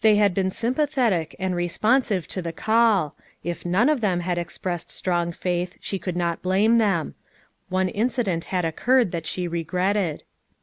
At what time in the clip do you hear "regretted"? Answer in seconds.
9.46-10.24